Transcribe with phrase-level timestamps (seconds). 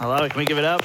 [0.00, 0.30] I love it.
[0.30, 0.82] Can we give it up?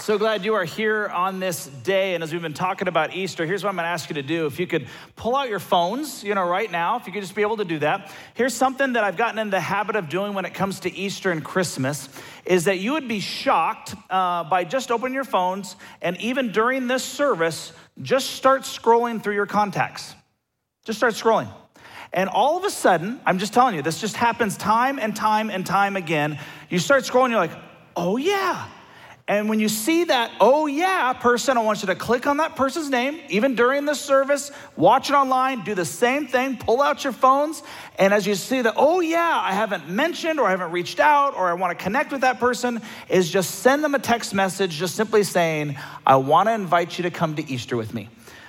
[0.00, 2.16] So glad you are here on this day.
[2.16, 4.24] And as we've been talking about Easter, here's what I'm going to ask you to
[4.24, 4.46] do.
[4.46, 7.36] If you could pull out your phones, you know, right now, if you could just
[7.36, 8.12] be able to do that.
[8.34, 11.30] Here's something that I've gotten in the habit of doing when it comes to Easter
[11.30, 12.08] and Christmas
[12.44, 16.88] is that you would be shocked uh, by just opening your phones and even during
[16.88, 17.72] this service,
[18.02, 20.12] just start scrolling through your contacts.
[20.84, 21.48] Just start scrolling.
[22.12, 25.50] And all of a sudden, I'm just telling you, this just happens time and time
[25.50, 26.38] and time again.
[26.70, 27.56] You start scrolling, you're like,
[27.96, 28.66] oh yeah,
[29.28, 32.54] and when you see that, oh yeah, person, I want you to click on that
[32.54, 37.02] person's name, even during the service, watch it online, do the same thing, pull out
[37.02, 37.64] your phones.
[37.98, 41.34] And as you see that, oh yeah, I haven't mentioned or I haven't reached out
[41.34, 44.70] or I want to connect with that person, is just send them a text message,
[44.76, 45.76] just simply saying,
[46.06, 48.08] I want to invite you to come to Easter with me.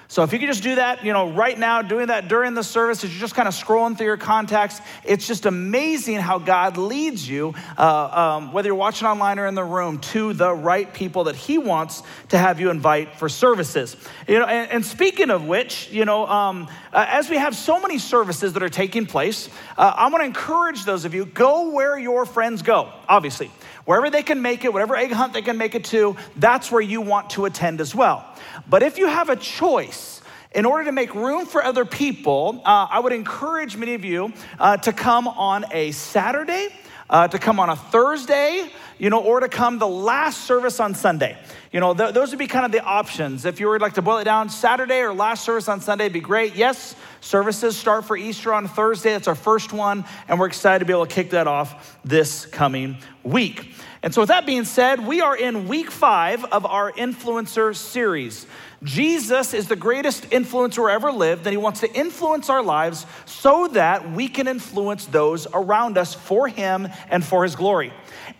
[0.09, 2.63] So if you could just do that, you know, right now, doing that during the
[2.63, 6.77] service, as you're just kind of scrolling through your contacts, it's just amazing how God
[6.77, 10.93] leads you, uh, um, whether you're watching online or in the room, to the right
[10.93, 13.97] people that He wants to have you invite for services.
[14.29, 17.81] You know, and, and speaking of which, you know, um, uh, as we have so
[17.81, 21.71] many services that are taking place, uh, I want to encourage those of you go
[21.71, 22.93] where your friends go.
[23.09, 23.51] Obviously,
[23.87, 26.81] wherever they can make it, whatever egg hunt they can make it to, that's where
[26.81, 28.25] you want to attend as well.
[28.69, 30.21] But if you have a choice,
[30.51, 34.33] in order to make room for other people, uh, I would encourage many of you
[34.59, 36.67] uh, to come on a Saturday,
[37.09, 40.95] uh, to come on a Thursday, you know, or to come the last service on
[40.95, 41.37] Sunday.
[41.71, 43.45] You know, th- those would be kind of the options.
[43.45, 46.13] If you were like to boil it down, Saturday or last service on Sunday would
[46.13, 46.55] be great.
[46.55, 49.11] Yes, services start for Easter on Thursday.
[49.11, 52.45] That's our first one, and we're excited to be able to kick that off this
[52.45, 53.73] coming week.
[54.07, 58.47] And so, with that being said, we are in week five of our influencer series.
[58.81, 63.67] Jesus is the greatest influencer ever lived, and he wants to influence our lives so
[63.67, 67.91] that we can influence those around us for him and for his glory.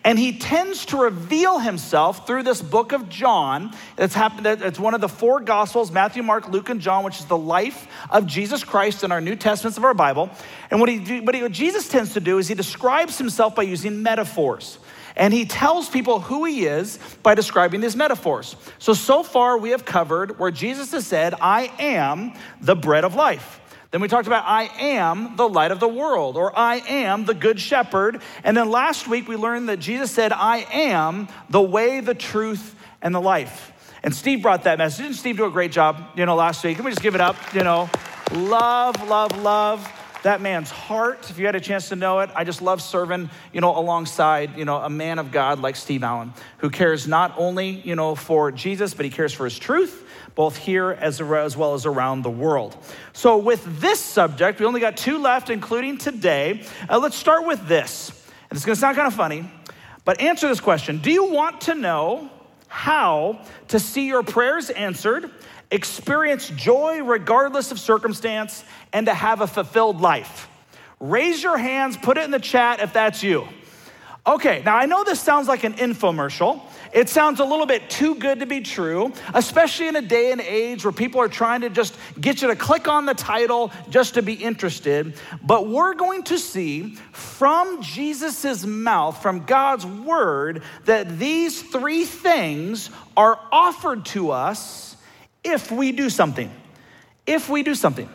[0.04, 3.74] And he tends to reveal himself through this book of John.
[3.98, 7.26] It's, happened, it's one of the four gospels Matthew, Mark, Luke, and John, which is
[7.26, 10.30] the life of Jesus Christ in our New Testaments of our Bible.
[10.70, 13.64] And what, he, what, he, what Jesus tends to do is he describes himself by
[13.64, 14.78] using metaphors.
[15.18, 18.54] And he tells people who he is by describing these metaphors.
[18.78, 23.16] So, so far we have covered where Jesus has said, I am the bread of
[23.16, 23.60] life.
[23.90, 27.34] Then we talked about I am the light of the world, or I am the
[27.34, 28.20] good shepherd.
[28.44, 32.76] And then last week we learned that Jesus said, I am the way, the truth,
[33.02, 33.72] and the life.
[34.04, 35.04] And Steve brought that message.
[35.04, 36.76] Didn't Steve do a great job, you know, last week?
[36.76, 37.90] Can we just give it up, you know?
[38.32, 42.44] Love, love, love that man's heart, if you had a chance to know it, I
[42.44, 46.32] just love serving, you know, alongside, you know, a man of God like Steve Allen,
[46.58, 50.56] who cares not only, you know, for Jesus, but he cares for his truth, both
[50.56, 52.76] here as, as well as around the world.
[53.12, 56.64] So with this subject, we only got two left, including today.
[56.88, 58.10] Uh, let's start with this.
[58.50, 59.48] And it's gonna sound kind of funny,
[60.04, 60.98] but answer this question.
[60.98, 62.30] Do you want to know
[62.66, 65.30] how to see your prayers answered
[65.70, 70.48] experience joy regardless of circumstance, and to have a fulfilled life?
[71.00, 73.46] Raise your hands, put it in the chat if that's you.
[74.26, 76.60] Okay, now I know this sounds like an infomercial.
[76.92, 80.40] It sounds a little bit too good to be true, especially in a day and
[80.40, 84.14] age where people are trying to just get you to click on the title just
[84.14, 85.14] to be interested.
[85.42, 92.90] But we're going to see from Jesus' mouth, from God's word, that these three things
[93.16, 94.87] are offered to us
[95.44, 96.50] if we do something.
[97.26, 98.08] If we do something.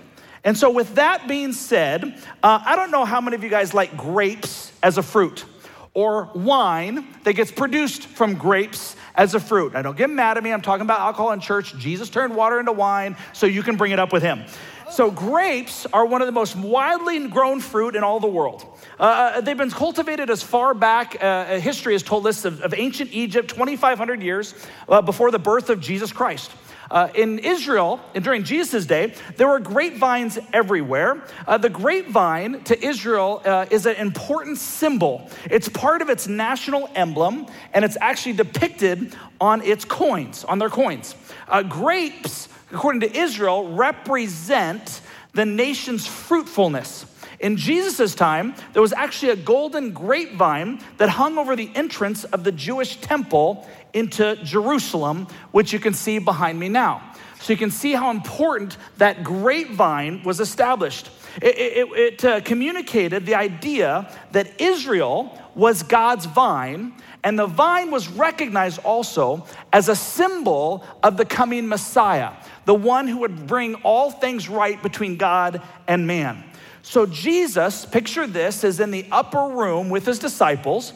[0.44, 2.04] And so, with that being said,
[2.42, 5.46] uh, I don't know how many of you guys like grapes as a fruit
[5.94, 9.74] or wine that gets produced from grapes as a fruit.
[9.74, 10.52] Now, don't get mad at me.
[10.52, 11.78] I'm talking about alcohol in church.
[11.78, 14.44] Jesus turned water into wine, so you can bring it up with him.
[14.92, 18.66] So, grapes are one of the most widely grown fruit in all the world.
[19.00, 22.62] Uh, uh they've been cultivated as far back, uh, uh, history has told us, of,
[22.62, 24.54] of ancient Egypt, 2,500 years
[24.90, 26.52] uh, before the birth of Jesus Christ.
[26.92, 31.24] Uh, in Israel, and during Jesus' day, there were grapevines everywhere.
[31.48, 35.30] Uh, the grapevine to Israel uh, is an important symbol.
[35.50, 40.70] It's part of its national emblem, and it's actually depicted on its coins, on their
[40.70, 41.16] coins.
[41.48, 45.02] Uh, grapes, according to Israel, represent
[45.34, 47.06] the nation's fruitfulness.
[47.44, 52.46] In Jesus' time, there was actually a golden grapevine that hung over the entrance of
[52.46, 57.04] the Jewish temple into Jerusalem, which you can see behind me now.
[57.42, 61.10] So you can see how important that grapevine was established.
[61.42, 66.94] It, it, it uh, communicated the idea that Israel was God's vine,
[67.26, 72.32] and the vine was recognized also as a symbol of the coming Messiah,
[72.64, 76.46] the one who would bring all things right between God and man.
[76.86, 80.92] So Jesus, picture this, is in the upper room with his disciples,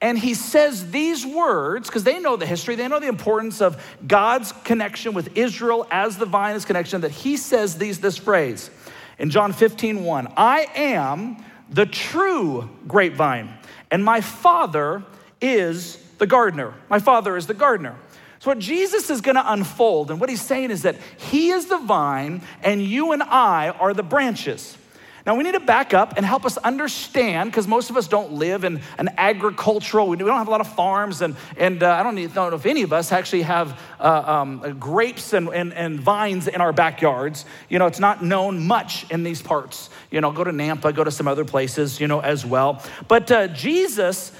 [0.00, 3.84] and he says these words because they know the history, they know the importance of
[4.06, 8.70] God's connection with Israel as the vine is connection, that he says these, this phrase
[9.18, 10.32] in John 15, 1.
[10.36, 13.52] I am the true grapevine,
[13.90, 15.02] and my father
[15.40, 16.72] is the gardener.
[16.88, 17.96] My father is the gardener.
[18.38, 21.66] So, what Jesus is going to unfold, and what he's saying is that he is
[21.66, 24.76] the vine, and you and I are the branches.
[25.24, 28.32] Now, we need to back up and help us understand, because most of us don't
[28.32, 32.02] live in an agricultural, we don't have a lot of farms, and, and uh, I
[32.02, 36.48] don't know if any of us actually have uh, um, grapes and, and, and vines
[36.48, 37.44] in our backyards.
[37.68, 39.90] You know, it's not known much in these parts.
[40.10, 42.82] You know, go to Nampa, go to some other places, you know, as well.
[43.06, 44.32] But uh, Jesus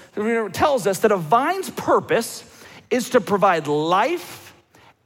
[0.53, 2.45] tells us that a vine's purpose
[2.91, 4.55] is to provide life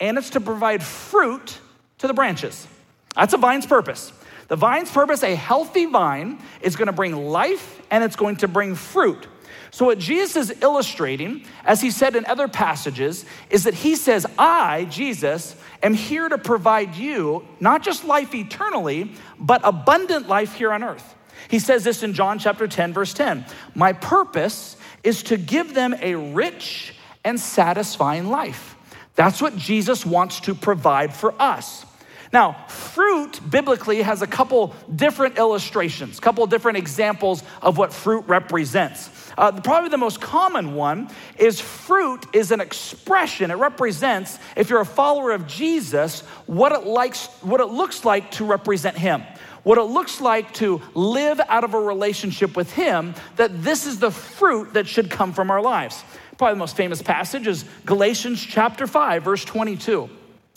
[0.01, 1.59] and it's to provide fruit
[1.99, 2.67] to the branches.
[3.15, 4.13] That's a vine's purpose.
[4.49, 8.49] The vine's purpose, a healthy vine, is going to bring life and it's going to
[8.49, 9.27] bring fruit.
[9.71, 14.25] So, what Jesus is illustrating, as he said in other passages, is that he says,
[14.39, 20.73] I, Jesus, am here to provide you not just life eternally, but abundant life here
[20.73, 21.15] on earth.
[21.49, 23.45] He says this in John chapter 10, verse 10.
[23.75, 26.95] My purpose is to give them a rich
[27.25, 28.77] and satisfying life.
[29.15, 31.85] That's what Jesus wants to provide for us.
[32.33, 38.25] Now, fruit biblically has a couple different illustrations, a couple different examples of what fruit
[38.27, 39.11] represents.
[39.39, 43.51] Uh, probably the most common one is fruit is an expression.
[43.51, 48.31] It represents, if you're a follower of Jesus, what it likes, what it looks like
[48.33, 49.23] to represent Him
[49.63, 53.99] what it looks like to live out of a relationship with Him, that this is
[53.99, 56.05] the fruit that should come from our lives.
[56.39, 60.09] Probably the most famous passage is Galatians chapter 5, verse 22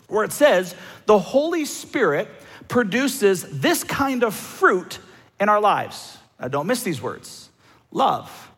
[0.09, 0.75] where it says,
[1.05, 2.27] the Holy Spirit
[2.67, 4.99] produces this kind of fruit
[5.39, 6.17] in our lives.
[6.39, 7.49] Now, don't miss these words
[7.91, 8.51] love,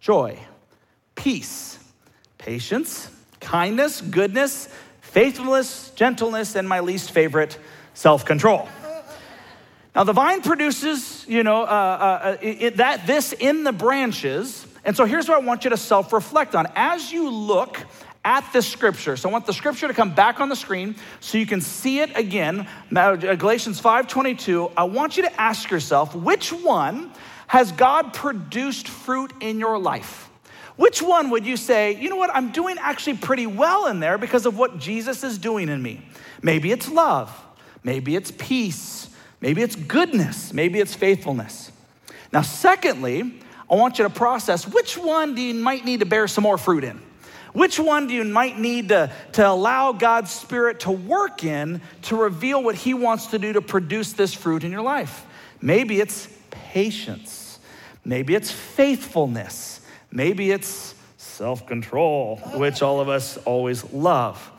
[0.00, 0.38] joy,
[1.14, 1.78] peace,
[2.38, 3.10] patience,
[3.40, 4.68] kindness, goodness,
[5.00, 7.58] faithfulness, gentleness, and my least favorite,
[7.94, 8.68] self control.
[9.94, 14.66] Now, the vine produces, you know, uh, uh, it, that this in the branches.
[14.84, 16.68] And so here's what I want you to self reflect on.
[16.76, 17.84] As you look
[18.24, 19.16] at the scripture.
[19.16, 22.00] So I want the scripture to come back on the screen so you can see
[22.00, 22.66] it again.
[22.90, 24.72] Now, Galatians 5:22.
[24.76, 27.10] I want you to ask yourself, which one
[27.46, 30.28] has God produced fruit in your life?
[30.76, 34.16] Which one would you say, you know what, I'm doing actually pretty well in there
[34.16, 36.00] because of what Jesus is doing in me?
[36.42, 37.30] Maybe it's love,
[37.82, 41.70] maybe it's peace, maybe it's goodness, maybe it's faithfulness.
[42.32, 46.28] Now, secondly, I want you to process which one do you might need to bear
[46.28, 47.00] some more fruit in?
[47.52, 52.16] Which one do you might need to, to allow God's Spirit to work in to
[52.16, 55.26] reveal what He wants to do to produce this fruit in your life?
[55.60, 57.58] Maybe it's patience.
[58.04, 59.80] Maybe it's faithfulness.
[60.10, 64.50] Maybe it's self control, which all of us always love.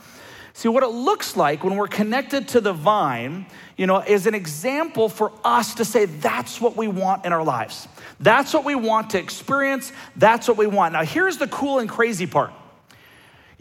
[0.53, 3.45] See, what it looks like when we're connected to the vine,
[3.77, 7.44] you know, is an example for us to say that's what we want in our
[7.44, 7.87] lives.
[8.19, 9.91] That's what we want to experience.
[10.15, 10.94] That's what we want.
[10.94, 12.51] Now, here's the cool and crazy part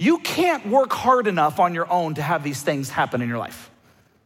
[0.00, 3.36] you can't work hard enough on your own to have these things happen in your
[3.36, 3.70] life,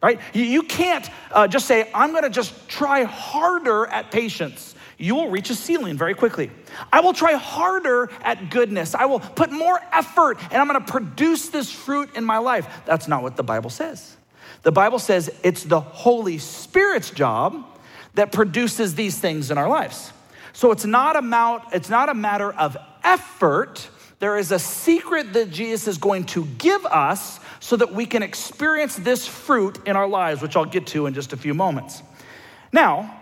[0.00, 0.20] right?
[0.32, 4.76] You, can't uh, just say, I'm gonna just try harder at patience.
[4.98, 6.52] You will reach a ceiling very quickly.
[6.92, 8.94] I will try harder at goodness.
[8.94, 12.69] I will put more effort and I'm gonna produce this fruit in my life.
[12.86, 14.16] That's not what the Bible says.
[14.62, 17.66] The Bible says it's the Holy Spirit's job
[18.14, 20.12] that produces these things in our lives.
[20.52, 23.88] So it's not a, mount, it's not a matter of effort
[24.24, 28.22] there is a secret that Jesus is going to give us so that we can
[28.22, 32.02] experience this fruit in our lives, which I'll get to in just a few moments.
[32.72, 33.20] Now,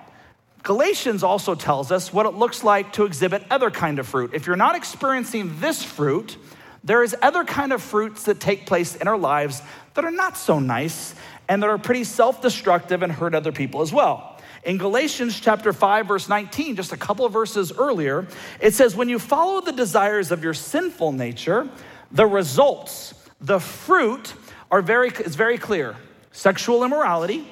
[0.63, 4.31] Galatians also tells us what it looks like to exhibit other kind of fruit.
[4.33, 6.37] If you're not experiencing this fruit,
[6.85, 9.61] there is other kind of fruits that take place in our lives
[9.95, 11.17] that are not so nice
[11.49, 14.32] and that are pretty self-destructive and hurt other people as well.
[14.63, 18.27] In Galatians chapter 5 verse 19, just a couple of verses earlier,
[18.61, 21.69] it says when you follow the desires of your sinful nature,
[22.13, 24.35] the results, the fruit
[24.71, 25.97] are very is very clear.
[26.31, 27.47] Sexual immorality,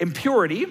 [0.00, 0.66] impurity,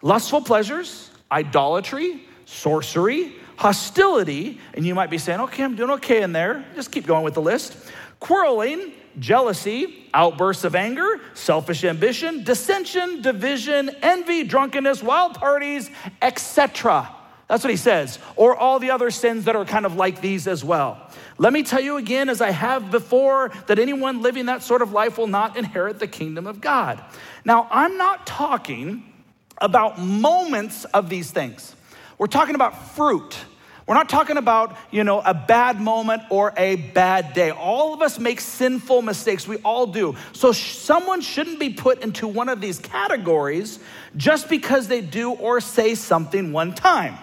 [0.00, 6.32] lustful pleasures, idolatry, sorcery, hostility, and you might be saying, "Okay, I'm doing okay in
[6.32, 7.76] there." Just keep going with the list.
[8.20, 15.90] Quarreling, jealousy, outbursts of anger, selfish ambition, dissension, division, envy, drunkenness, wild parties,
[16.20, 17.08] etc.
[17.48, 18.18] That's what he says.
[18.36, 21.10] Or all the other sins that are kind of like these as well.
[21.38, 24.92] Let me tell you again, as I have before, that anyone living that sort of
[24.92, 27.02] life will not inherit the kingdom of God.
[27.44, 29.12] Now, I'm not talking
[29.58, 31.76] about moments of these things.
[32.18, 33.36] We're talking about fruit.
[33.86, 37.50] We're not talking about, you know, a bad moment or a bad day.
[37.50, 39.48] All of us make sinful mistakes.
[39.48, 40.16] We all do.
[40.32, 43.80] So sh- someone shouldn't be put into one of these categories
[44.16, 47.18] just because they do or say something one time.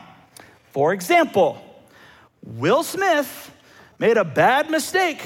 [0.71, 1.61] For example,
[2.43, 3.51] Will Smith
[3.97, 5.21] made a bad mistake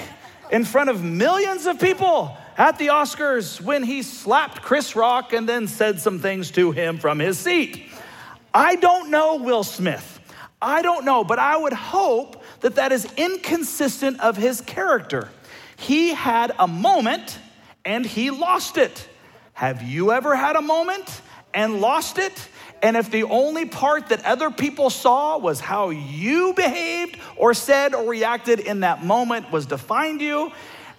[0.52, 5.50] in front of millions of people at the Oscars when he slapped Chris Rock and
[5.50, 7.88] then said some things to him from his seat.
[8.54, 10.13] I don't know Will Smith.
[10.64, 15.30] I don't know, but I would hope that that is inconsistent of his character.
[15.76, 17.38] He had a moment
[17.84, 19.10] and he lost it.
[19.54, 21.22] Have you ever had a moment
[21.54, 22.48] and lost it?
[22.82, 27.94] And if the only part that other people saw was how you behaved or said
[27.94, 30.52] or reacted in that moment was defined you,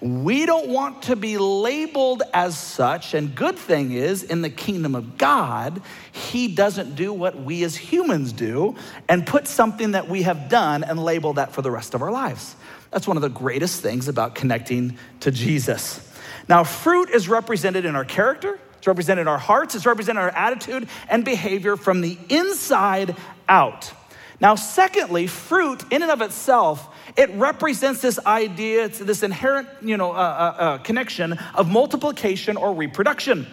[0.05, 3.15] we don't want to be labeled as such.
[3.15, 5.81] And good thing is, in the kingdom of God,
[6.13, 8.77] He doesn't do what we as humans do
[9.09, 12.13] and put something that we have done and label that for the rest of our
[12.13, 12.55] lives.
[12.91, 16.07] That's one of the greatest things about connecting to Jesus.
[16.51, 20.29] Now, fruit is represented in our character, it's represented in our hearts, it's represented in
[20.29, 23.17] our attitude and behavior from the inside
[23.49, 23.91] out.
[24.39, 30.13] Now, secondly, fruit in and of itself it represents this idea, this inherent you know,
[30.13, 33.47] uh, uh, uh, connection of multiplication or reproduction.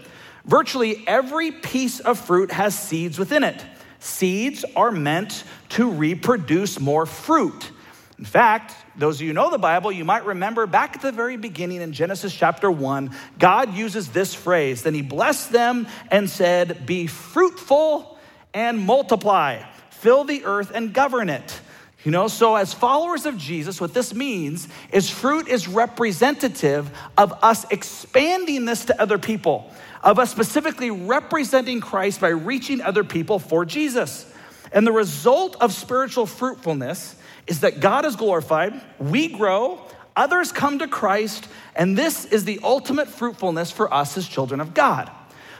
[0.45, 3.63] Virtually every piece of fruit has seeds within it.
[3.99, 7.71] Seeds are meant to reproduce more fruit.
[8.17, 11.37] In fact, those of you know the Bible, you might remember back at the very
[11.37, 14.83] beginning in Genesis chapter 1, God uses this phrase.
[14.83, 18.19] Then he blessed them and said, Be fruitful
[18.53, 21.61] and multiply, fill the earth and govern it.
[22.03, 27.31] You know, so as followers of Jesus, what this means is fruit is representative of
[27.43, 29.71] us expanding this to other people,
[30.03, 34.25] of us specifically representing Christ by reaching other people for Jesus.
[34.71, 37.15] And the result of spiritual fruitfulness
[37.45, 42.59] is that God is glorified, we grow, others come to Christ, and this is the
[42.63, 45.11] ultimate fruitfulness for us as children of God.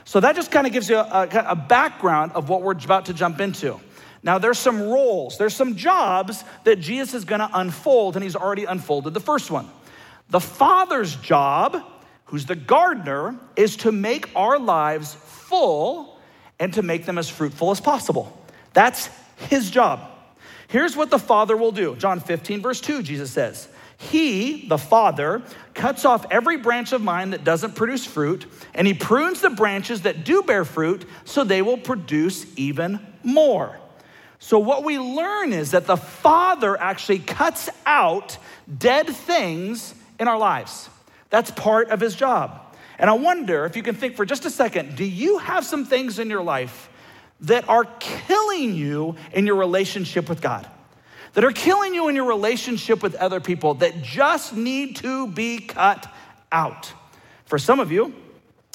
[0.04, 3.14] So that just kind of gives you a, a background of what we're about to
[3.14, 3.78] jump into.
[4.22, 8.36] Now, there's some roles, there's some jobs that Jesus is going to unfold, and he's
[8.36, 9.68] already unfolded the first one.
[10.30, 11.82] The Father's job,
[12.26, 16.18] who's the gardener, is to make our lives full
[16.60, 18.38] and to make them as fruitful as possible.
[18.72, 19.10] That's
[19.48, 20.08] his job.
[20.68, 25.42] Here's what the Father will do John 15, verse 2, Jesus says, He, the Father,
[25.74, 30.02] cuts off every branch of mine that doesn't produce fruit, and he prunes the branches
[30.02, 33.78] that do bear fruit so they will produce even more.
[34.44, 38.38] So, what we learn is that the Father actually cuts out
[38.76, 40.90] dead things in our lives.
[41.30, 42.60] That's part of his job.
[42.98, 45.84] And I wonder if you can think for just a second do you have some
[45.84, 46.90] things in your life
[47.42, 50.68] that are killing you in your relationship with God?
[51.34, 55.60] That are killing you in your relationship with other people that just need to be
[55.60, 56.12] cut
[56.50, 56.92] out.
[57.44, 58.12] For some of you,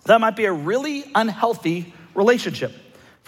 [0.05, 2.71] that might be a really unhealthy relationship.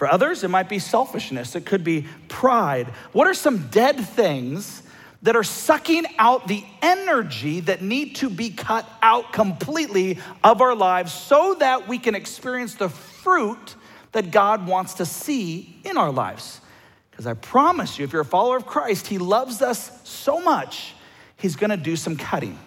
[0.00, 2.86] For others, it might be selfishness, it could be pride.
[3.12, 4.82] What are some dead things
[5.20, 10.74] that are sucking out the energy that need to be cut out completely of our
[10.74, 13.74] lives so that we can experience the fruit
[14.12, 16.62] that God wants to see in our lives?
[17.10, 20.94] Because I promise you, if you're a follower of Christ, He loves us so much,
[21.36, 22.58] He's gonna do some cutting.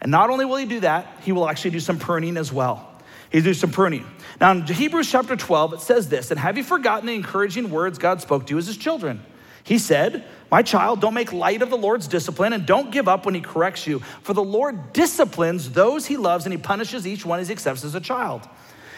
[0.00, 2.93] And not only will He do that, He will actually do some pruning as well.
[3.34, 4.06] He do some pruning.
[4.40, 7.98] Now, in Hebrews chapter 12, it says this And have you forgotten the encouraging words
[7.98, 9.24] God spoke to you as his children?
[9.64, 13.26] He said, My child, don't make light of the Lord's discipline and don't give up
[13.26, 13.98] when he corrects you.
[14.22, 17.82] For the Lord disciplines those he loves and he punishes each one as he accepts
[17.82, 18.48] as a child.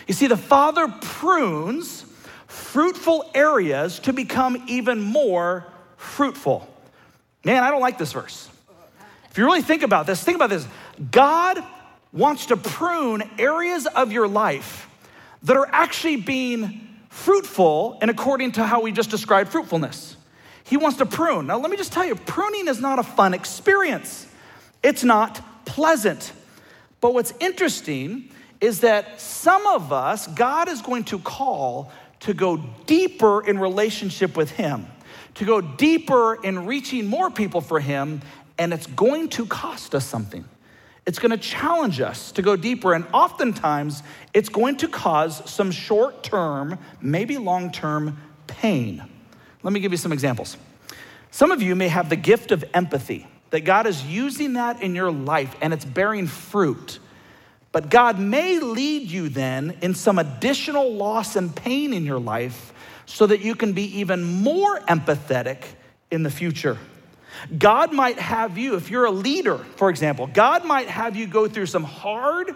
[0.07, 2.05] You see, the Father prunes
[2.47, 5.67] fruitful areas to become even more
[5.97, 6.69] fruitful.
[7.43, 8.51] Man, I don't like this verse.
[9.31, 10.67] If you really think about this, think about this.
[11.11, 11.65] God
[12.13, 14.89] wants to prune areas of your life
[15.43, 20.17] that are actually being fruitful and according to how we just described fruitfulness.
[20.65, 21.47] He wants to prune.
[21.47, 24.27] Now, let me just tell you pruning is not a fun experience,
[24.83, 26.33] it's not pleasant.
[27.01, 32.57] But what's interesting is that some of us, God is going to call to go
[32.87, 34.87] deeper in relationship with Him,
[35.35, 38.23] to go deeper in reaching more people for Him,
[38.59, 40.45] and it's going to cost us something.
[41.07, 44.03] It's going to challenge us to go deeper, and oftentimes
[44.35, 49.03] it's going to cause some short term, maybe long term pain.
[49.63, 50.57] Let me give you some examples.
[51.31, 54.95] Some of you may have the gift of empathy, that God is using that in
[54.95, 56.99] your life and it's bearing fruit.
[57.73, 62.73] But God may lead you then in some additional loss and pain in your life
[63.05, 65.63] so that you can be even more empathetic
[66.11, 66.79] in the future.
[67.57, 71.49] God might have you, if you're a leader, for example, God might have you go
[71.49, 72.55] through some hard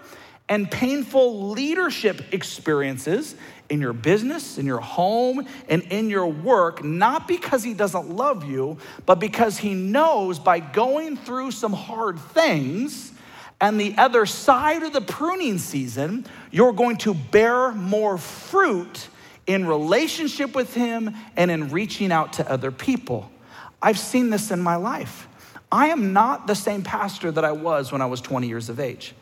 [0.48, 3.36] and painful leadership experiences
[3.68, 8.44] in your business, in your home, and in your work, not because He doesn't love
[8.44, 13.12] you, but because He knows by going through some hard things
[13.60, 19.08] and the other side of the pruning season, you're going to bear more fruit
[19.46, 23.30] in relationship with Him and in reaching out to other people.
[23.82, 25.26] I've seen this in my life.
[25.72, 28.80] I am not the same pastor that I was when I was 20 years of
[28.80, 29.14] age.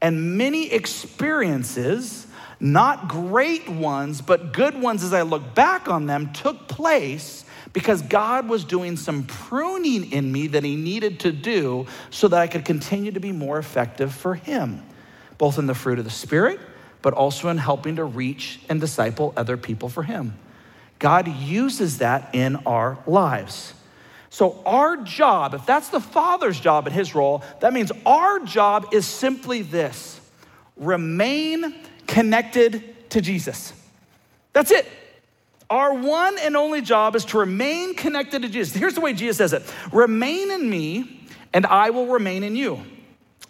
[0.00, 2.26] And many experiences,
[2.60, 8.02] not great ones, but good ones as I look back on them, took place because
[8.02, 12.46] God was doing some pruning in me that He needed to do so that I
[12.46, 14.82] could continue to be more effective for Him,
[15.36, 16.60] both in the fruit of the Spirit,
[17.02, 20.38] but also in helping to reach and disciple other people for Him.
[20.98, 23.74] God uses that in our lives.
[24.30, 28.88] So, our job, if that's the Father's job and His role, that means our job
[28.92, 30.20] is simply this
[30.76, 31.74] remain
[32.06, 33.72] connected to Jesus.
[34.52, 34.86] That's it.
[35.70, 38.74] Our one and only job is to remain connected to Jesus.
[38.74, 41.20] Here's the way Jesus says it Remain in me,
[41.52, 42.80] and I will remain in you.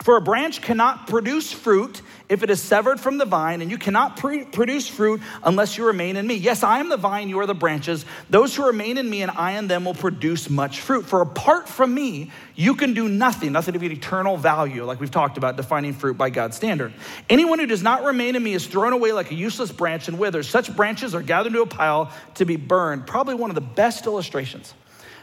[0.01, 3.79] For a branch cannot produce fruit if it is severed from the vine, and you
[3.79, 6.35] cannot produce fruit unless you remain in me.
[6.35, 8.05] Yes, I am the vine, you are the branches.
[8.31, 11.05] Those who remain in me and I in them will produce much fruit.
[11.05, 15.37] For apart from me, you can do nothing, nothing of eternal value, like we've talked
[15.37, 16.93] about defining fruit by God's standard.
[17.29, 20.19] Anyone who does not remain in me is thrown away like a useless branch and
[20.19, 20.49] withers.
[20.49, 23.07] Such branches are gathered into a pile to be burned.
[23.07, 24.75] Probably one of the best illustrations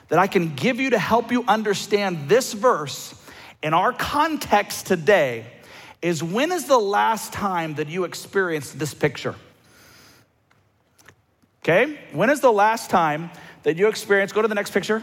[0.09, 3.15] that I can give you to help you understand this verse
[3.61, 5.45] in our context today
[6.01, 9.35] is when is the last time that you experienced this picture?
[11.63, 11.99] Okay?
[12.13, 13.31] When is the last time
[13.63, 14.35] that you experienced?
[14.35, 15.01] Go to the next picture.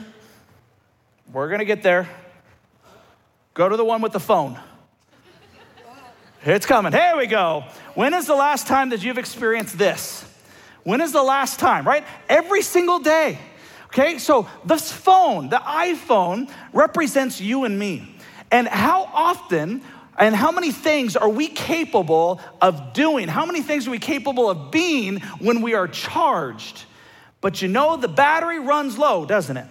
[1.32, 2.08] We're gonna get there.
[3.54, 4.58] Go to the one with the phone.
[6.44, 6.92] It's coming.
[6.92, 7.64] Here we go.
[7.94, 10.24] When is the last time that you've experienced this?
[10.82, 12.04] When is the last time, right?
[12.28, 13.38] Every single day.
[13.86, 18.16] Okay, so this phone, the iPhone, represents you and me.
[18.52, 19.82] And how often
[20.18, 23.28] and how many things are we capable of doing?
[23.28, 26.84] How many things are we capable of being when we are charged?
[27.40, 29.66] But you know, the battery runs low, doesn't it?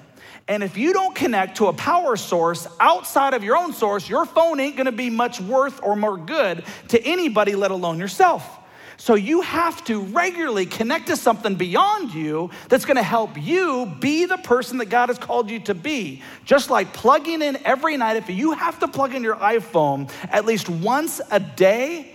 [0.48, 4.26] And if you don't connect to a power source outside of your own source, your
[4.26, 8.58] phone ain't gonna be much worth or more good to anybody, let alone yourself.
[9.02, 13.92] So you have to regularly connect to something beyond you that's going to help you
[14.00, 16.22] be the person that God has called you to be.
[16.46, 20.46] Just like plugging in every night, if you have to plug in your iPhone at
[20.46, 22.14] least once a day,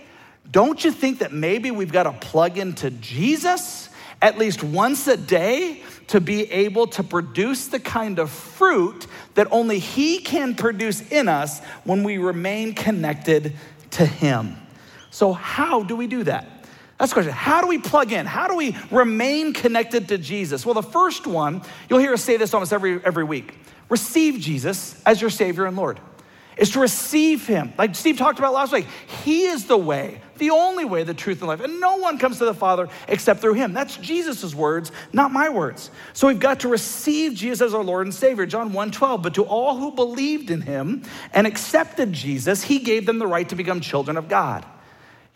[0.49, 3.89] don't you think that maybe we've got to plug into Jesus
[4.21, 9.51] at least once a day to be able to produce the kind of fruit that
[9.51, 13.55] only He can produce in us when we remain connected
[13.91, 14.55] to Him?
[15.09, 16.56] So, how do we do that?
[16.97, 17.33] That's the question.
[17.33, 18.25] How do we plug in?
[18.25, 20.65] How do we remain connected to Jesus?
[20.65, 23.53] Well, the first one, you'll hear us say this almost every, every week
[23.89, 25.99] receive Jesus as your Savior and Lord.
[26.57, 27.71] Is to receive Him.
[27.77, 28.87] Like Steve talked about last week,
[29.23, 31.59] He is the way, the only way, the truth, and life.
[31.59, 33.73] And no one comes to the Father except through Him.
[33.73, 35.91] That's Jesus' words, not my words.
[36.13, 38.47] So we've got to receive Jesus as our Lord and Savior.
[38.47, 39.21] John 1 12.
[39.21, 43.47] But to all who believed in Him and accepted Jesus, He gave them the right
[43.49, 44.65] to become children of God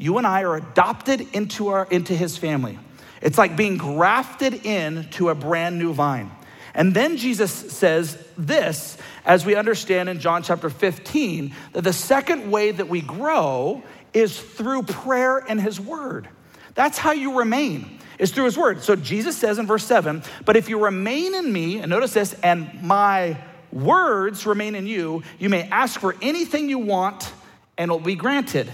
[0.02, 2.80] you and I are adopted into, our, into his family.
[3.22, 6.32] It's like being grafted into a brand new vine.
[6.74, 12.50] And then Jesus says this, as we understand in John chapter 15, that the second
[12.50, 13.84] way that we grow
[14.14, 16.28] is through prayer and his word.
[16.74, 18.82] That's how you remain, is through his word.
[18.82, 22.34] So Jesus says in verse 7, but if you remain in me, and notice this,
[22.42, 23.38] and my
[23.72, 27.32] words remain in you, you may ask for anything you want
[27.78, 28.72] and it'll be granted.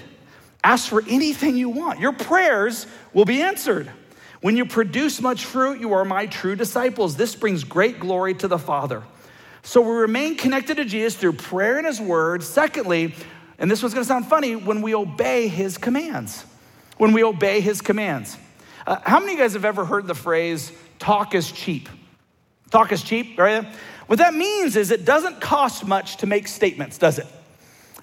[0.67, 2.01] Ask for anything you want.
[2.01, 3.89] Your prayers will be answered.
[4.41, 7.15] When you produce much fruit, you are my true disciples.
[7.15, 9.03] This brings great glory to the Father.
[9.63, 12.43] So we remain connected to Jesus through prayer and his word.
[12.43, 13.15] Secondly,
[13.58, 16.43] and this one's gonna sound funny, when we obey his commands.
[16.97, 18.36] When we obey his commands.
[18.86, 21.88] Uh, how many of you guys have ever heard the phrase, talk is cheap?
[22.71, 23.65] Talk is cheap, right?
[24.08, 27.27] What that means is it doesn't cost much to make statements, does it?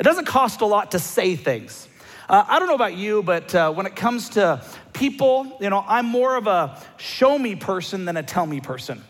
[0.00, 1.88] It doesn't cost a lot to say things.
[2.28, 5.84] Uh, I don't know about you, but uh, when it comes to people, you know,
[5.87, 9.02] I'm more of a show me person than a tell me person.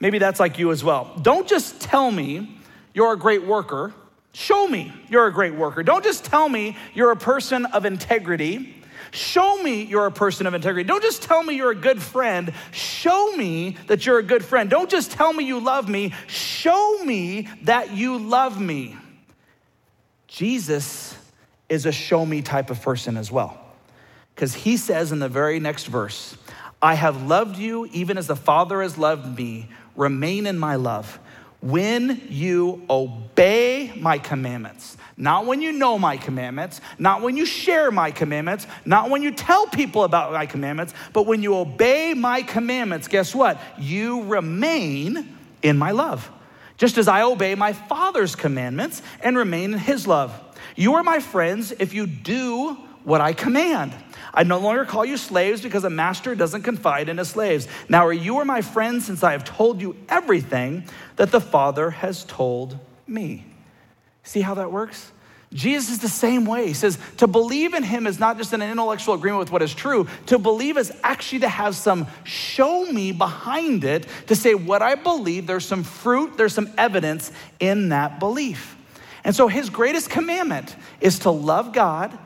[0.00, 1.12] Maybe that's like you as well.
[1.22, 2.58] Don't just tell me
[2.94, 3.92] you're a great worker,
[4.34, 5.84] Show me you're a great worker.
[5.84, 8.74] Don't just tell me you're a person of integrity.
[9.12, 10.88] Show me you're a person of integrity.
[10.88, 12.52] Don't just tell me you're a good friend.
[12.72, 14.68] Show me that you're a good friend.
[14.68, 16.12] Don't just tell me you love me.
[16.26, 18.96] Show me that you love me.
[20.26, 21.03] Jesus
[21.68, 23.60] is a show me type of person as well.
[24.34, 26.36] Because he says in the very next verse,
[26.82, 29.68] I have loved you even as the Father has loved me.
[29.96, 31.18] Remain in my love.
[31.60, 37.90] When you obey my commandments, not when you know my commandments, not when you share
[37.90, 42.42] my commandments, not when you tell people about my commandments, but when you obey my
[42.42, 43.58] commandments, guess what?
[43.78, 46.30] You remain in my love,
[46.76, 50.38] just as I obey my Father's commandments and remain in his love.
[50.76, 53.94] You are my friends if you do what I command.
[54.32, 57.68] I no longer call you slaves because a master doesn't confide in his slaves.
[57.88, 60.84] Now, are you are my friends since I have told you everything
[61.16, 63.44] that the Father has told me.
[64.24, 65.12] See how that works?
[65.52, 66.66] Jesus is the same way.
[66.66, 69.72] He says to believe in him is not just an intellectual agreement with what is
[69.72, 70.08] true.
[70.26, 74.96] To believe is actually to have some show me behind it, to say what I
[74.96, 78.76] believe, there's some fruit, there's some evidence in that belief.
[79.24, 82.16] And so his greatest commandment is to love God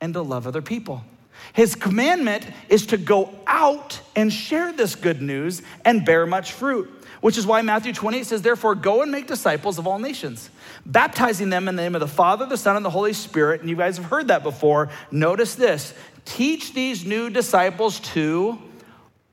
[0.00, 1.04] and to love other people.
[1.52, 6.90] His commandment is to go out and share this good news and bear much fruit,
[7.20, 10.50] which is why Matthew 28 says, Therefore, go and make disciples of all nations,
[10.84, 13.60] baptizing them in the name of the Father, the Son, and the Holy Spirit.
[13.60, 14.90] And you guys have heard that before.
[15.10, 18.58] Notice this teach these new disciples to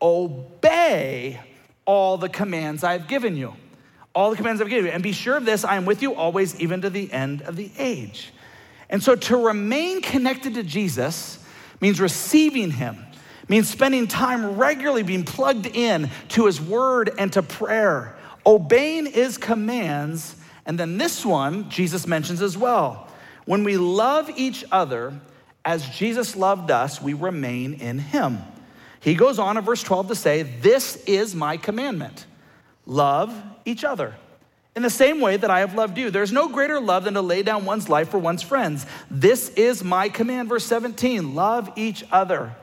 [0.02, 1.40] obey
[1.86, 3.54] all the commands I've given you.
[4.18, 4.92] All the commands I've given you.
[4.92, 7.56] And be sure of this I am with you always, even to the end of
[7.56, 8.34] the age.
[8.90, 11.38] And so to remain connected to Jesus,
[11.82, 12.98] means receiving Him,
[13.48, 19.38] means spending time regularly being plugged in to His Word and to prayer, obeying His
[19.38, 20.36] commands.
[20.66, 23.08] And then this one, Jesus mentions as well.
[23.46, 25.14] When we love each other
[25.64, 28.40] as Jesus loved us, we remain in Him.
[29.00, 32.26] He goes on in verse 12 to say, This is my commandment
[32.88, 33.32] love
[33.66, 34.16] each other
[34.78, 36.12] in the same way that I have loved you.
[36.12, 38.86] There's no greater love than to lay down one's life for one's friends.
[39.10, 40.50] This is my command.
[40.50, 42.56] Verse 17 love each other.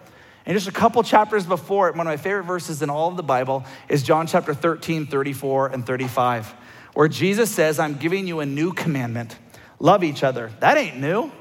[0.47, 3.17] And just a couple chapters before it, one of my favorite verses in all of
[3.17, 6.55] the Bible is John chapter 13, 34, and 35,
[6.93, 9.37] where Jesus says, I'm giving you a new commandment
[9.81, 10.53] love each other.
[10.61, 11.33] That ain't new.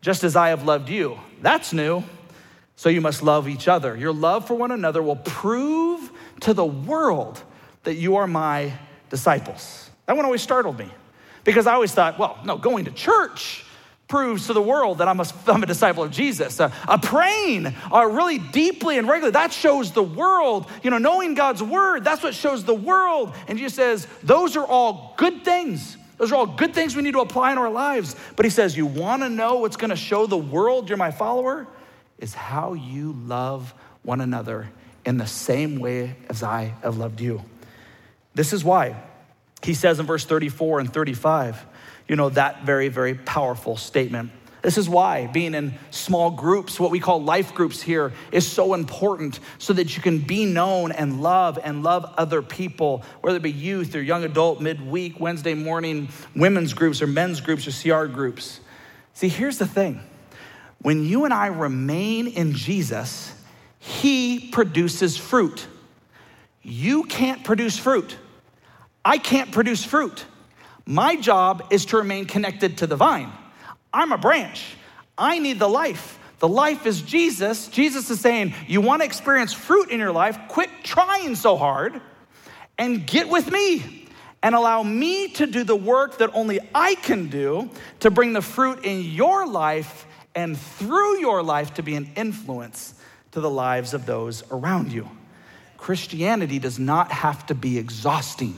[0.00, 1.20] Just as I have loved you.
[1.40, 2.02] That's new.
[2.74, 3.96] So you must love each other.
[3.96, 7.44] Your love for one another will prove to the world
[7.84, 8.72] that you are my
[9.08, 9.90] disciples.
[10.06, 10.90] That one always startled me
[11.44, 13.64] because I always thought, well, no, going to church
[14.10, 16.60] proves to the world that I'm a, I'm a disciple of Jesus.
[16.60, 21.62] A praying uh, really deeply and regularly, that shows the world, you know, knowing God's
[21.62, 23.34] word, that's what shows the world.
[23.48, 25.96] And Jesus says, those are all good things.
[26.18, 28.14] Those are all good things we need to apply in our lives.
[28.36, 31.10] But he says, you want to know what's going to show the world you're my
[31.10, 31.66] follower?
[32.18, 34.68] Is how you love one another
[35.06, 37.42] in the same way as I have loved you.
[38.34, 38.96] This is why
[39.62, 41.66] he says in verse 34 and 35,
[42.08, 44.32] you know, that very, very powerful statement.
[44.62, 48.74] This is why being in small groups, what we call life groups here, is so
[48.74, 53.42] important so that you can be known and love and love other people, whether it
[53.42, 58.06] be youth or young adult, midweek, Wednesday morning, women's groups or men's groups or CR
[58.06, 58.60] groups.
[59.14, 60.02] See, here's the thing
[60.82, 63.34] when you and I remain in Jesus,
[63.78, 65.66] He produces fruit.
[66.62, 68.16] You can't produce fruit.
[69.04, 70.24] I can't produce fruit.
[70.86, 73.32] My job is to remain connected to the vine.
[73.92, 74.76] I'm a branch.
[75.16, 76.18] I need the life.
[76.38, 77.68] The life is Jesus.
[77.68, 80.38] Jesus is saying, You want to experience fruit in your life?
[80.48, 82.00] Quit trying so hard
[82.78, 84.08] and get with me
[84.42, 87.70] and allow me to do the work that only I can do
[88.00, 92.94] to bring the fruit in your life and through your life to be an influence
[93.32, 95.08] to the lives of those around you.
[95.80, 98.54] Christianity does not have to be exhausting.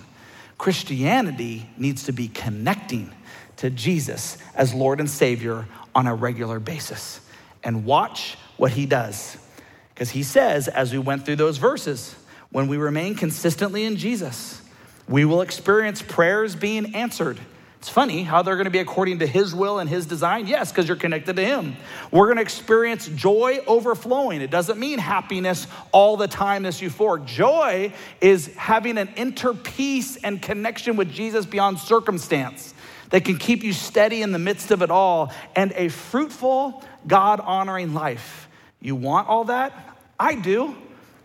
[0.58, 3.12] Christianity needs to be connecting
[3.58, 7.20] to Jesus as Lord and Savior on a regular basis.
[7.62, 9.36] And watch what he does.
[9.94, 12.12] Because he says, as we went through those verses,
[12.50, 14.60] when we remain consistently in Jesus,
[15.08, 17.38] we will experience prayers being answered
[17.82, 20.46] it's funny how they're going to be according to His will and His design.
[20.46, 21.74] Yes, because you're connected to Him.
[22.12, 24.40] We're going to experience joy overflowing.
[24.40, 27.26] It doesn't mean happiness all the time, this euphoric.
[27.26, 32.72] Joy is having an inner peace and connection with Jesus beyond circumstance
[33.10, 37.40] that can keep you steady in the midst of it all and a fruitful, God
[37.40, 38.46] honoring life.
[38.80, 39.98] You want all that?
[40.20, 40.76] I do.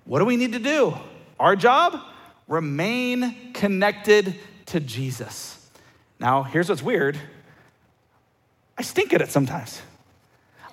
[0.06, 0.98] What do we need to do?
[1.39, 2.00] Our job?
[2.48, 5.57] Remain connected to Jesus.
[6.20, 7.18] Now, here's what's weird
[8.78, 9.82] I stink at it sometimes.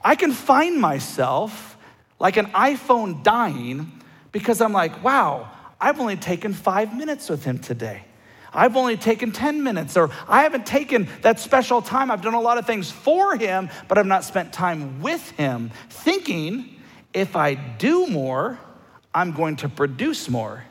[0.02, 1.76] I can find myself
[2.18, 3.90] like an iPhone dying
[4.32, 8.04] because I'm like, wow, I've only taken five minutes with him today.
[8.52, 12.10] I've only taken 10 minutes, or I haven't taken that special time.
[12.10, 15.72] I've done a lot of things for him, but I've not spent time with him,
[15.90, 16.76] thinking
[17.12, 18.58] if I do more,
[19.12, 20.64] I'm going to produce more.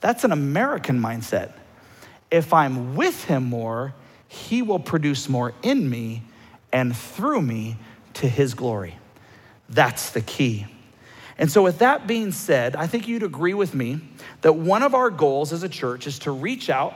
[0.00, 1.52] That's an American mindset.
[2.30, 3.94] If I'm with him more,
[4.34, 6.22] he will produce more in me
[6.72, 7.76] and through me
[8.14, 8.96] to his glory.
[9.68, 10.66] That's the key.
[11.38, 14.00] And so, with that being said, I think you'd agree with me
[14.42, 16.94] that one of our goals as a church is to reach out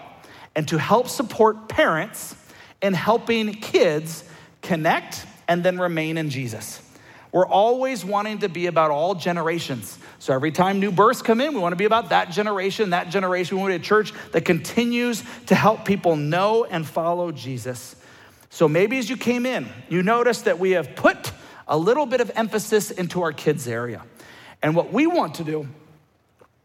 [0.54, 2.36] and to help support parents
[2.82, 4.24] in helping kids
[4.62, 6.80] connect and then remain in Jesus.
[7.30, 9.98] We're always wanting to be about all generations.
[10.18, 13.10] So every time new births come in, we want to be about that generation, that
[13.10, 13.56] generation.
[13.56, 17.96] We want to be a church that continues to help people know and follow Jesus.
[18.50, 21.32] So maybe as you came in, you noticed that we have put
[21.66, 24.02] a little bit of emphasis into our kids' area.
[24.62, 25.68] And what we want to do,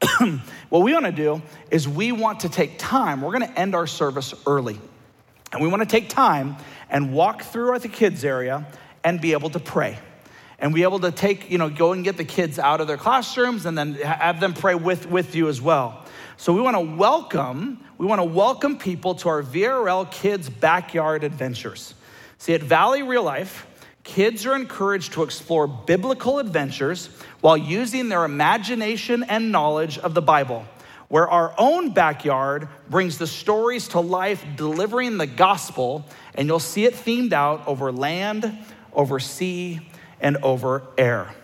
[0.70, 3.22] what we want to do is we want to take time.
[3.22, 4.80] We're going to end our service early.
[5.52, 6.56] And we want to take time
[6.90, 8.66] and walk through the kids' area
[9.04, 10.00] and be able to pray
[10.64, 12.96] and be able to take, you know, go and get the kids out of their
[12.96, 16.06] classrooms and then have them pray with, with you as well.
[16.38, 21.26] So we want to welcome, we want to welcome people to our VRL Kids Backyard
[21.26, 21.96] Adventures.
[22.38, 23.68] See, at Valley Real Life,
[24.06, 27.10] kids are encouraged to explore biblical adventures
[27.42, 30.66] while using their imagination and knowledge of the Bible,
[31.10, 36.86] where our own backyard brings the stories to life, delivering the gospel, and you'll see
[36.86, 38.58] it themed out over land,
[38.94, 39.82] over sea,
[40.24, 41.36] and over air.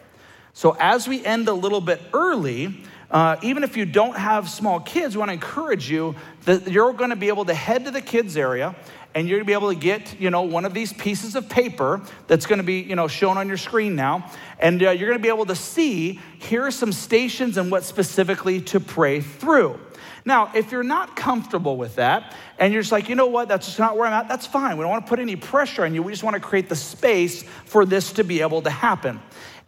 [0.54, 4.80] So, as we end a little bit early, uh, even if you don't have small
[4.80, 6.16] kids, we want to encourage you
[6.46, 8.76] that you're going to be able to head to the kids area
[9.16, 11.50] and you're going to be able to get you know one of these pieces of
[11.50, 15.08] paper that's going to be you know shown on your screen now and uh, you're
[15.08, 19.22] going to be able to see here are some stations and what specifically to pray
[19.22, 19.80] through
[20.26, 23.66] now, if you're not comfortable with that and you're just like, you know what, that's
[23.66, 24.78] just not where I'm at, that's fine.
[24.78, 26.04] We don't want to put any pressure on you.
[26.04, 29.22] We just want to create the space for this to be able to happen.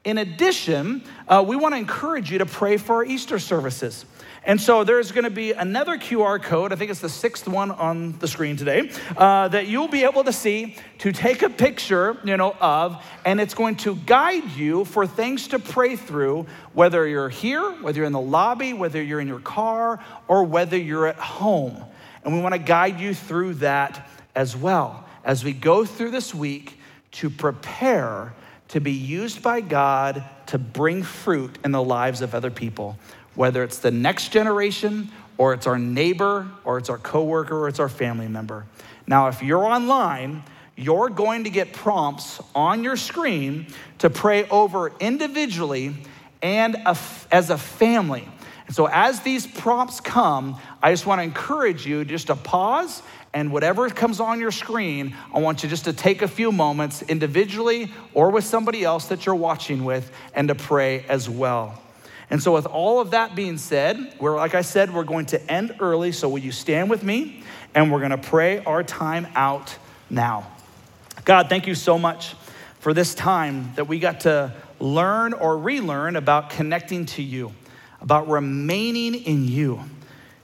[0.04, 4.06] In addition, uh, we want to encourage you to pray for our Easter services.
[4.44, 7.70] And so there's going to be another QR code, I think it's the sixth one
[7.70, 12.18] on the screen today, uh, that you'll be able to see to take a picture,
[12.24, 17.08] you know, of, and it's going to guide you for things to pray through, whether
[17.08, 21.06] you're here, whether you're in the lobby, whether you're in your car, or whether you're
[21.06, 21.78] at home.
[22.24, 26.34] And we want to guide you through that as well as we go through this
[26.34, 26.80] week
[27.12, 28.34] to prepare
[28.70, 32.98] to be used by God to bring fruit in the lives of other people
[33.36, 37.80] whether it's the next generation or it's our neighbor or it's our coworker or it's
[37.80, 38.66] our family member.
[39.08, 40.44] Now, if you're online,
[40.76, 43.68] you're going to get prompts on your screen
[44.00, 45.96] to pray over individually
[46.42, 48.28] and as a family.
[48.68, 53.02] And so, as these prompts come, I just want to encourage you just to pause
[53.34, 57.02] and whatever comes on your screen, I want you just to take a few moments
[57.02, 61.82] individually or with somebody else that you're watching with and to pray as well.
[62.32, 65.52] And so, with all of that being said, we're, like I said, we're going to
[65.52, 66.14] end early.
[66.14, 67.44] So, will you stand with me?
[67.76, 69.76] And we're going to pray our time out
[70.10, 70.50] now.
[71.26, 72.36] God, thank you so much
[72.80, 77.52] for this time that we got to learn or relearn about connecting to you,
[78.00, 79.82] about remaining in you.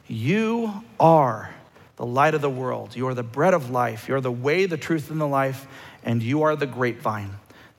[0.07, 1.55] You are
[1.95, 2.97] the light of the world.
[2.97, 4.09] You are the bread of life.
[4.09, 5.65] You're the way, the truth, and the life.
[6.03, 7.31] And you are the grapevine.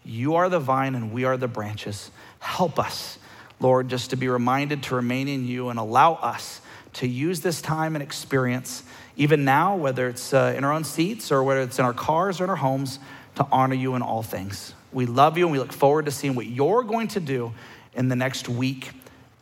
[0.02, 2.10] You are the vine, and we are the branches.
[2.40, 3.18] Help us
[3.60, 6.60] Lord, just to be reminded to remain in you and allow us
[6.94, 8.82] to use this time and experience,
[9.16, 12.40] even now, whether it's uh, in our own seats or whether it's in our cars
[12.40, 12.98] or in our homes,
[13.36, 14.74] to honor you in all things.
[14.92, 17.52] We love you and we look forward to seeing what you're going to do
[17.94, 18.90] in the next week,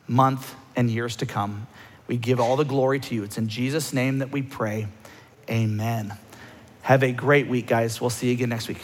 [0.07, 1.66] month, and years to come.
[2.07, 3.24] We give all the glory to you.
[3.24, 4.88] It's in Jesus' name that we pray.
[5.50, 6.14] Amen.
[6.83, 8.00] Have a great week, guys.
[8.00, 8.79] We'll see you again next week.